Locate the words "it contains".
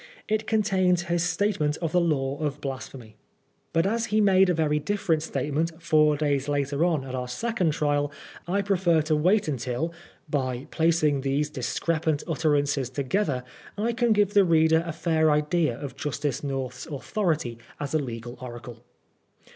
0.27-1.03